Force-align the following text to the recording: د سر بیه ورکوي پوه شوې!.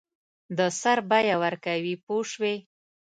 د 0.57 0.59
سر 0.81 0.97
بیه 1.09 1.35
ورکوي 1.43 1.95
پوه 2.05 2.23
شوې!. 2.31 2.55